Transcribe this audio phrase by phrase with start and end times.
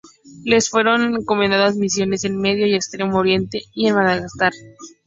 [0.45, 4.51] Les fueron encomendadas misiones en Medio y Extremo Oriente y en Madagascar.